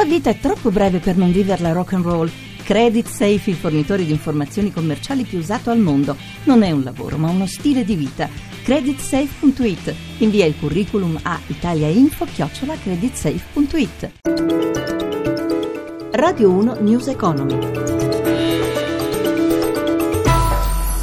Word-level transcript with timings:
La 0.00 0.06
vita 0.06 0.30
è 0.30 0.38
troppo 0.38 0.70
breve 0.70 0.98
per 0.98 1.18
non 1.18 1.30
viverla 1.30 1.72
rock 1.72 1.92
and 1.92 2.04
roll. 2.04 2.30
Credit 2.64 3.06
Safe, 3.06 3.50
il 3.50 3.56
fornitore 3.56 4.06
di 4.06 4.12
informazioni 4.12 4.72
commerciali 4.72 5.24
più 5.24 5.36
usato 5.36 5.68
al 5.68 5.78
mondo. 5.78 6.16
Non 6.44 6.62
è 6.62 6.70
un 6.70 6.82
lavoro, 6.82 7.18
ma 7.18 7.28
uno 7.28 7.46
stile 7.46 7.84
di 7.84 7.96
vita. 7.96 8.26
Creditsafe.it. 8.62 9.94
Invia 10.20 10.46
il 10.46 10.54
curriculum 10.58 11.18
a 11.20 11.38
italiainfo-creditsafe.it. 11.46 14.10
Radio 16.12 16.48
1 16.48 16.76
News 16.80 17.08
Economy. 17.08 17.89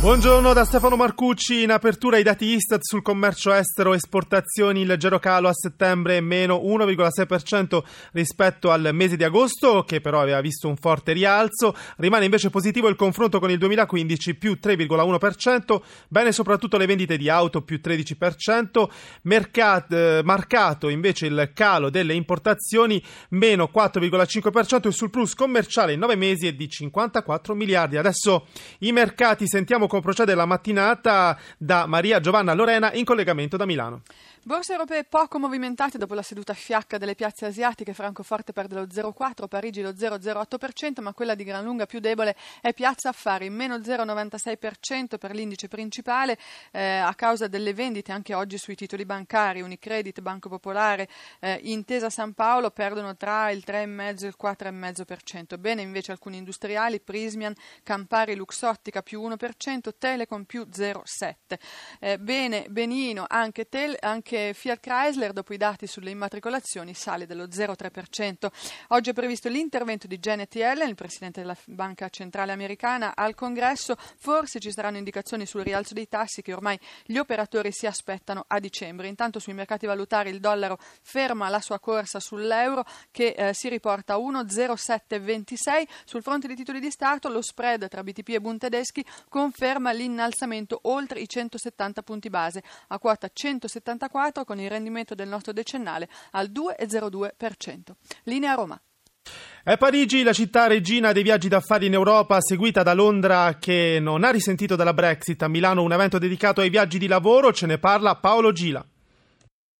Buongiorno 0.00 0.54
da 0.54 0.64
Stefano 0.64 0.96
Marcucci. 0.96 1.60
In 1.60 1.70
apertura 1.70 2.16
i 2.16 2.22
dati 2.22 2.46
Istat 2.46 2.80
sul 2.80 3.02
commercio 3.02 3.52
estero 3.52 3.92
esportazioni, 3.92 4.80
il 4.80 4.86
leggero 4.86 5.18
calo 5.18 5.46
a 5.48 5.52
settembre 5.52 6.22
meno 6.22 6.56
1,6% 6.56 7.82
rispetto 8.12 8.70
al 8.70 8.92
mese 8.94 9.18
di 9.18 9.24
agosto, 9.24 9.84
che 9.86 10.00
però 10.00 10.22
aveva 10.22 10.40
visto 10.40 10.68
un 10.68 10.76
forte 10.76 11.12
rialzo. 11.12 11.76
Rimane 11.98 12.24
invece 12.24 12.48
positivo 12.48 12.88
il 12.88 12.96
confronto 12.96 13.40
con 13.40 13.50
il 13.50 13.58
2015, 13.58 14.36
più 14.36 14.58
3,1%. 14.58 15.82
Bene 16.08 16.32
soprattutto 16.32 16.78
le 16.78 16.86
vendite 16.86 17.18
di 17.18 17.28
auto, 17.28 17.60
più 17.60 17.78
13%. 17.84 18.88
Mercat, 19.24 19.92
eh, 19.92 20.20
marcato 20.24 20.88
invece 20.88 21.26
il 21.26 21.50
calo 21.52 21.90
delle 21.90 22.14
importazioni, 22.14 23.04
meno 23.30 23.68
4,5%. 23.70 24.86
Il 24.86 24.94
surplus 24.94 25.34
commerciale 25.34 25.92
in 25.92 25.98
9 25.98 26.16
mesi 26.16 26.46
è 26.46 26.54
di 26.54 26.70
54 26.70 27.54
miliardi. 27.54 27.98
Adesso 27.98 28.46
i 28.78 28.92
mercati 28.92 29.46
sentiamo 29.46 29.88
come 29.90 30.00
procede 30.00 30.34
la 30.34 30.46
mattinata 30.46 31.36
da 31.58 31.84
Maria 31.84 32.20
Giovanna 32.20 32.54
Lorena 32.54 32.92
in 32.94 33.04
collegamento 33.04 33.58
da 33.58 33.66
Milano. 33.66 34.02
Borse 34.42 34.72
europee 34.72 35.04
poco 35.04 35.38
movimentate 35.38 35.98
dopo 35.98 36.14
la 36.14 36.22
seduta 36.22 36.54
fiacca 36.54 36.96
delle 36.96 37.14
piazze 37.14 37.44
asiatiche, 37.44 37.92
Francoforte 37.92 38.54
perde 38.54 38.74
lo 38.74 38.84
0,4, 38.84 39.46
Parigi 39.48 39.82
lo 39.82 39.90
0,08%, 39.90 41.02
ma 41.02 41.12
quella 41.12 41.34
di 41.34 41.44
gran 41.44 41.62
lunga 41.62 41.84
più 41.84 42.00
debole 42.00 42.34
è 42.62 42.72
Piazza 42.72 43.10
Affari, 43.10 43.50
meno 43.50 43.76
0,96% 43.76 45.18
per 45.18 45.34
l'indice 45.34 45.68
principale 45.68 46.38
eh, 46.70 46.96
a 46.96 47.14
causa 47.14 47.48
delle 47.48 47.74
vendite 47.74 48.12
anche 48.12 48.32
oggi 48.32 48.56
sui 48.56 48.76
titoli 48.76 49.04
bancari, 49.04 49.60
Unicredit, 49.60 50.22
Banco 50.22 50.48
Popolare, 50.48 51.06
eh, 51.40 51.60
Intesa 51.64 52.08
San 52.08 52.32
Paolo 52.32 52.70
perdono 52.70 53.14
tra 53.16 53.50
il 53.50 53.62
3,5 53.64 54.24
e 54.24 54.26
il 54.26 54.36
4,5%. 54.42 55.58
Bene 55.58 55.82
invece 55.82 56.12
alcuni 56.12 56.38
industriali, 56.38 56.98
Prismian, 56.98 57.52
Campari, 57.82 58.34
Luxottica 58.34 59.02
più 59.02 59.20
1%, 59.20 59.90
Telecom 59.98 60.44
più 60.44 60.62
0,7%. 60.62 61.34
Eh, 62.00 62.18
bene, 62.18 62.64
benino, 62.70 63.26
anche, 63.28 63.68
tel, 63.68 63.94
anche 64.00 64.28
anche 64.30 64.54
Fiat 64.54 64.78
Chrysler, 64.78 65.32
dopo 65.32 65.52
i 65.52 65.56
dati 65.56 65.88
sulle 65.88 66.10
immatricolazioni, 66.10 66.94
sale 66.94 67.26
dello 67.26 67.46
0,3%. 67.46 68.48
Oggi 68.88 69.10
è 69.10 69.12
previsto 69.12 69.48
l'intervento 69.48 70.06
di 70.06 70.18
Janet 70.18 70.54
Yellen, 70.54 70.88
il 70.88 70.94
presidente 70.94 71.40
della 71.40 71.56
Banca 71.66 72.08
Centrale 72.08 72.52
Americana, 72.52 73.16
al 73.16 73.34
Congresso. 73.34 73.96
Forse 73.96 74.60
ci 74.60 74.70
saranno 74.70 74.98
indicazioni 74.98 75.46
sul 75.46 75.62
rialzo 75.62 75.94
dei 75.94 76.06
tassi 76.08 76.42
che 76.42 76.52
ormai 76.52 76.78
gli 77.04 77.16
operatori 77.16 77.72
si 77.72 77.86
aspettano 77.86 78.44
a 78.46 78.60
dicembre. 78.60 79.08
Intanto 79.08 79.40
sui 79.40 79.52
mercati 79.52 79.86
valutari 79.86 80.30
il 80.30 80.38
dollaro 80.38 80.78
ferma 81.02 81.48
la 81.48 81.60
sua 81.60 81.80
corsa 81.80 82.20
sull'euro 82.20 82.84
che 83.10 83.34
eh, 83.36 83.52
si 83.52 83.68
riporta 83.68 84.14
a 84.14 84.18
1,0726. 84.18 85.88
Sul 86.04 86.22
fronte 86.22 86.46
dei 86.46 86.56
titoli 86.56 86.78
di 86.78 86.90
Stato 86.90 87.28
lo 87.28 87.42
spread 87.42 87.88
tra 87.88 88.04
BTP 88.04 88.28
e 88.28 88.40
Bund 88.40 88.60
tedeschi 88.60 89.04
conferma 89.28 89.90
l'innalzamento 89.90 90.78
oltre 90.82 91.18
i 91.20 91.28
170 91.28 92.02
punti 92.02 92.30
base 92.30 92.62
a 92.88 92.98
quota 92.98 93.28
174 93.32 94.19
2024 94.20 94.44
con 94.44 94.60
il 94.60 94.68
rendimento 94.68 95.14
del 95.14 95.28
nostro 95.28 95.52
decennale 95.52 96.08
al 96.32 96.50
2,02%. 96.50 97.94
Linea 98.24 98.54
Roma. 98.54 98.80
È 99.62 99.76
Parigi 99.76 100.22
la 100.22 100.32
città 100.32 100.66
regina 100.66 101.12
dei 101.12 101.22
viaggi 101.22 101.48
d'affari 101.48 101.86
in 101.86 101.92
Europa, 101.92 102.40
seguita 102.40 102.82
da 102.82 102.94
Londra 102.94 103.58
che 103.58 103.98
non 104.00 104.24
ha 104.24 104.30
risentito 104.30 104.76
della 104.76 104.94
Brexit. 104.94 105.42
A 105.42 105.48
Milano 105.48 105.82
un 105.82 105.92
evento 105.92 106.18
dedicato 106.18 106.60
ai 106.60 106.70
viaggi 106.70 106.98
di 106.98 107.06
lavoro, 107.06 107.52
ce 107.52 107.66
ne 107.66 107.78
parla 107.78 108.16
Paolo 108.16 108.52
Gila. 108.52 108.84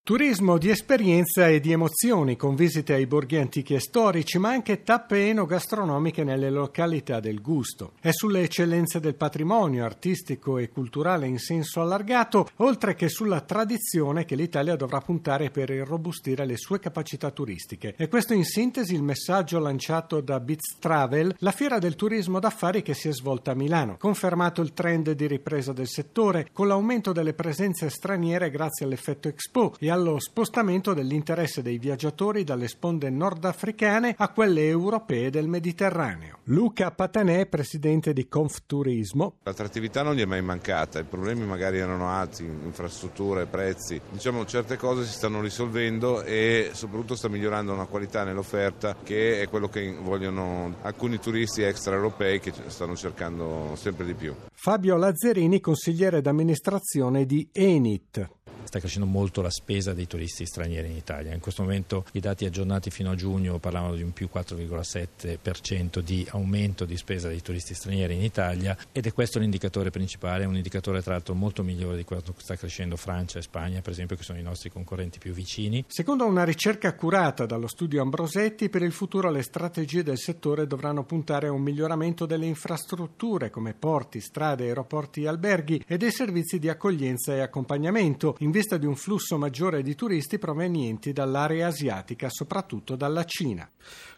Turismo 0.03 0.59
di 0.59 0.71
esperienza 0.71 1.47
e 1.47 1.61
di 1.61 1.71
emozioni 1.73 2.35
con 2.35 2.57
visite 2.57 2.95
ai 2.95 3.07
borghi 3.07 3.37
antichi 3.37 3.75
e 3.75 3.81
storici, 3.81 4.39
ma 4.39 4.49
anche 4.49 4.83
tappe 4.83 5.29
enogastronomiche 5.29 6.25
nelle 6.25 6.51
località 6.51 7.21
del 7.21 7.41
gusto. 7.41 7.93
È 8.01 8.11
sulle 8.11 8.43
eccellenze 8.43 8.99
del 8.99 9.15
patrimonio 9.15 9.85
artistico 9.85 10.59
e 10.59 10.71
culturale 10.71 11.29
in 11.29 11.39
senso 11.39 11.81
allargato, 11.81 12.49
oltre 12.57 12.97
che 12.97 13.09
sulla 13.09 13.43
tradizione 13.43 14.25
che 14.25 14.35
l'Italia 14.35 14.75
dovrà 14.75 15.01
puntare 15.01 15.51
per 15.51 15.71
irrobustire 15.71 16.45
le 16.45 16.57
sue 16.57 16.81
capacità 16.81 17.31
turistiche. 17.31 17.95
E 17.97 18.09
questo 18.09 18.33
in 18.33 18.45
sintesi 18.45 18.95
il 18.95 19.05
messaggio 19.05 19.61
lanciato 19.61 20.21
da 20.23 20.41
Biz 20.41 20.79
Travel, 20.81 21.37
la 21.39 21.53
fiera 21.53 21.79
del 21.79 21.95
turismo 21.95 22.41
d'affari 22.41 22.83
che 22.83 22.95
si 22.95 23.09
è 23.09 23.13
svolta 23.13 23.53
a 23.53 23.55
Milano. 23.55 23.97
Confermato 23.99 24.61
il 24.61 24.73
trend 24.73 25.13
di 25.13 25.27
ripresa 25.29 25.73
del 25.73 25.89
settore 25.89 26.49
con 26.53 26.67
l'aumento 26.67 27.13
delle 27.13 27.35
presenze 27.35 27.91
straniere 27.91 28.51
grazie 28.51 28.87
all'effetto 28.87 29.29
Expo 29.29 29.77
e 29.79 29.90
allo 29.91 30.19
spostamento 30.19 30.95
dell'interesse 30.95 31.63
dei 31.63 31.79
viaggiatori 31.79 32.45
dalle 32.45 32.69
sponde 32.69 33.11
nordafricane 33.11 34.15
a 34.17 34.29
quelle 34.31 34.67
europee 34.67 35.31
del 35.31 35.49
Mediterraneo. 35.49 36.39
Luca 36.45 36.91
Patanè, 36.91 37.47
presidente 37.47 38.13
di 38.13 38.27
Confturismo. 38.27 39.35
L'attrattività 39.43 40.03
non 40.03 40.15
gli 40.15 40.21
è 40.21 40.25
mai 40.25 40.43
mancata, 40.43 40.99
i 40.99 41.05
problemi 41.05 41.45
magari 41.45 41.79
erano 41.79 42.09
altri, 42.09 42.47
infrastrutture, 42.47 43.47
prezzi. 43.47 44.01
Diciamo 44.11 44.45
certe 44.47 44.77
cose 44.77 45.05
si 45.05 45.13
stanno 45.13 45.41
risolvendo 45.41 46.23
e 46.23 46.71
soprattutto 46.73 47.15
sta 47.15 47.29
migliorando 47.29 47.73
una 47.73 47.87
qualità 47.87 48.25
nell'offerta 48.25 48.97
che 49.03 49.41
è 49.43 49.49
quello 49.49 49.69
che 49.69 49.97
vogliono 50.01 50.77
alcuni 50.83 51.19
turisti 51.19 51.63
extraeuropei 51.63 52.41
che 52.41 52.53
stanno 52.67 52.97
cercando 52.97 53.75
sempre 53.75 54.05
di 54.05 54.15
più. 54.15 54.35
Fabio 54.53 54.97
Lazzerini, 54.97 55.61
consigliere 55.61 56.21
d'amministrazione 56.21 57.27
di 57.27 57.49
Enit 57.53 58.39
sta 58.65 58.79
crescendo 58.79 59.07
molto 59.07 59.43
la 59.43 59.51
spesa 59.51 59.93
dei 59.95 60.07
turisti 60.07 60.47
stranieri 60.47 60.89
in 60.89 60.97
Italia. 60.97 61.35
In 61.35 61.41
questo 61.41 61.63
momento 61.63 62.05
i 62.13 62.21
dati 62.21 62.45
aggiornati 62.45 62.91
fino 62.91 63.11
a 63.11 63.15
giugno 63.15 63.59
parlavano 63.59 63.95
di 63.95 64.03
un 64.03 64.13
più 64.13 64.29
4,7% 64.33 65.99
di 66.01 66.27
aumento 66.31 66.85
di 66.85 66.97
spesa 66.97 67.29
dei 67.29 67.43
turisti 67.43 67.75
stranieri 67.75 68.15
in 68.15 68.23
Italia 68.23 68.77
ed 68.93 69.07
è 69.07 69.13
questo 69.13 69.39
l'indicatore 69.39 69.91
principale, 69.91 70.45
un 70.45 70.57
indicatore 70.57 71.03
tra 71.03 71.13
l'altro 71.13 71.35
molto 71.35 71.63
migliore 71.63 71.97
di 71.97 72.05
quanto 72.05 72.35
sta 72.37 72.57
crescendo 72.57 72.97
Francia 72.97 73.39
e 73.39 73.43
Spagna, 73.43 73.81
per 73.81 73.93
esempio, 73.93 74.17
che 74.17 74.23
sono 74.23 74.39
i 74.39 74.43
nostri 74.43 74.71
concorrenti 74.71 75.19
più 75.19 75.33
vicini. 75.33 75.85
Secondo 75.89 76.27
una 76.27 76.45
ricerca 76.45 76.95
curata 76.95 77.47
dallo 77.47 77.67
studio 77.67 78.03
Ambrosetti, 78.03 78.69
per 78.69 78.83
il 78.83 78.93
futuro 78.93 79.31
le 79.31 79.43
strategie 79.43 80.03
del 80.03 80.19
settore 80.19 80.67
dovranno 80.67 81.05
puntare 81.05 81.49
a 81.49 81.53
un 81.53 81.63
miglioramento 81.63 82.27
delle 82.27 82.47
infrastrutture 82.47 83.51
come 83.51 83.75
porti, 83.75 84.21
strade, 84.21 84.65
aeroporti 84.65 85.23
e 85.23 85.29
alberghi 85.29 85.83
e 85.87 85.97
dei 85.97 86.11
servizi 86.11 86.59
di 86.59 86.69
accoglienza 86.69 87.35
e 87.35 87.41
accompagnamento, 87.41 88.37
in 88.41 88.50
vista 88.51 88.77
di 88.77 88.87
un 88.87 88.97
flusso 88.97 89.39
maggiore 89.39 89.83
di 89.83 89.95
turisti 89.95 90.39
provenienti 90.39 91.13
dall'area 91.13 91.69
asiatica, 91.69 92.29
soprattutto 92.29 92.97
dalla 92.97 93.25
Cina. 93.25 93.69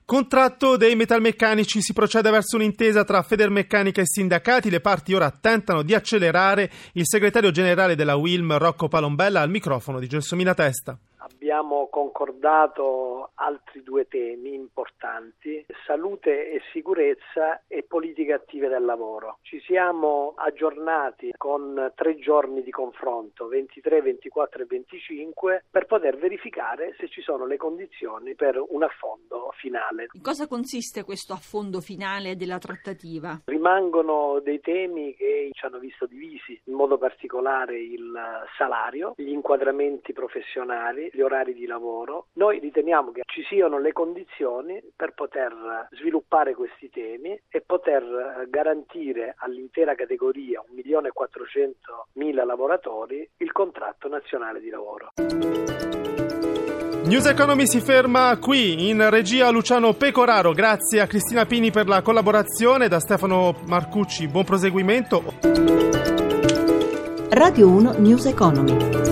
Contratto 0.04 0.76
dei 0.76 0.96
metalmeccanici 0.96 1.80
si 1.80 1.92
procede 1.92 2.30
verso 2.30 2.56
un'intesa 2.56 3.04
tra 3.04 3.22
Federmeccanica 3.22 4.00
e 4.00 4.06
sindacati. 4.06 4.70
Le 4.70 4.80
parti 4.80 5.14
ora 5.14 5.30
tentano 5.30 5.82
di 5.82 5.94
accelerare. 5.94 6.70
Il 6.92 7.06
segretario 7.06 7.50
generale 7.50 7.94
della 7.94 8.16
Wilm, 8.16 8.56
Rocco 8.58 8.88
Palombella, 8.88 9.40
al 9.40 9.50
microfono 9.50 9.98
di 9.98 10.08
Gelsomina 10.08 10.54
Testa 10.54 10.98
abbiamo 11.52 11.88
concordato 11.90 13.32
altri 13.34 13.82
due 13.82 14.08
temi 14.08 14.54
importanti, 14.54 15.64
salute 15.86 16.50
e 16.50 16.62
sicurezza 16.72 17.62
e 17.68 17.84
politiche 17.86 18.32
attive 18.32 18.68
del 18.68 18.82
lavoro. 18.82 19.36
Ci 19.42 19.60
siamo 19.60 20.32
aggiornati 20.36 21.30
con 21.36 21.92
tre 21.94 22.16
giorni 22.16 22.62
di 22.62 22.70
confronto, 22.70 23.48
23, 23.48 24.00
24 24.00 24.62
e 24.62 24.66
25, 24.66 25.64
per 25.70 25.84
poter 25.84 26.16
verificare 26.16 26.94
se 26.98 27.08
ci 27.08 27.20
sono 27.20 27.44
le 27.44 27.58
condizioni 27.58 28.34
per 28.34 28.58
un 28.70 28.82
affondo 28.82 29.52
finale. 29.58 30.06
In 30.12 30.22
cosa 30.22 30.46
consiste 30.46 31.04
questo 31.04 31.34
affondo 31.34 31.80
finale 31.80 32.34
della 32.34 32.58
trattativa? 32.58 33.42
Rimangono 33.44 34.40
dei 34.42 34.60
temi 34.60 35.14
che 35.14 35.50
ci 35.52 35.66
hanno 35.66 35.78
visto 35.78 36.06
divisi, 36.06 36.58
in 36.64 36.74
modo 36.74 36.96
particolare 36.96 37.78
il 37.78 38.10
salario, 38.56 39.12
gli 39.16 39.28
inquadramenti 39.28 40.14
professionali, 40.14 41.10
gli 41.12 41.20
orari 41.20 41.41
di 41.50 41.66
lavoro. 41.66 42.26
Noi 42.34 42.60
riteniamo 42.60 43.10
che 43.10 43.22
ci 43.26 43.42
siano 43.48 43.80
le 43.80 43.92
condizioni 43.92 44.80
per 44.94 45.12
poter 45.14 45.88
sviluppare 45.90 46.54
questi 46.54 46.88
temi 46.88 47.38
e 47.48 47.60
poter 47.60 48.46
garantire 48.48 49.34
all'intera 49.38 49.96
categoria, 49.96 50.62
1.400.000 50.72 52.46
lavoratori, 52.46 53.28
il 53.38 53.50
contratto 53.50 54.08
nazionale 54.08 54.60
di 54.60 54.70
lavoro. 54.70 55.12
News 57.04 57.26
Economy 57.26 57.66
si 57.66 57.80
ferma 57.80 58.38
qui 58.38 58.88
in 58.88 59.10
regia 59.10 59.50
Luciano 59.50 59.92
Pecoraro. 59.92 60.52
Grazie 60.52 61.00
a 61.00 61.06
Cristina 61.06 61.44
Pini 61.46 61.72
per 61.72 61.88
la 61.88 62.00
collaborazione. 62.00 62.86
Da 62.86 63.00
Stefano 63.00 63.54
Marcucci, 63.66 64.28
buon 64.28 64.44
proseguimento. 64.44 65.22
Radio 67.30 67.68
1 67.68 67.94
News 67.98 68.26
Economy. 68.26 69.11